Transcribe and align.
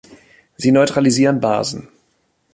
Sie 0.57 0.71
neutralisieren 0.71 1.39
Basen. 1.39 1.87